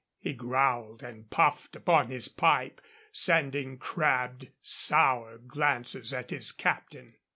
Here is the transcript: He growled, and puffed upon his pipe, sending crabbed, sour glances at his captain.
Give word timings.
He 0.17 0.33
growled, 0.33 1.03
and 1.03 1.29
puffed 1.29 1.75
upon 1.75 2.07
his 2.07 2.27
pipe, 2.27 2.81
sending 3.11 3.77
crabbed, 3.77 4.47
sour 4.59 5.37
glances 5.37 6.11
at 6.11 6.31
his 6.31 6.51
captain. 6.51 7.17